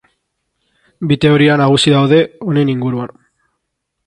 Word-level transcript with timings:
Bi 1.11 1.17
teoria 1.25 1.59
nagusi 1.63 1.95
daude 1.97 2.21
honen 2.47 2.73
inguruan. 2.77 3.15